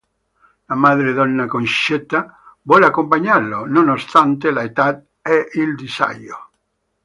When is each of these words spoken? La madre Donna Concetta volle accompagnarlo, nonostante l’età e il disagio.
La 0.67 0.73
madre 0.75 1.13
Donna 1.13 1.45
Concetta 1.45 2.35
volle 2.63 2.85
accompagnarlo, 2.87 3.67
nonostante 3.67 4.49
l’età 4.51 4.99
e 5.21 5.47
il 5.53 5.75
disagio. 5.75 6.49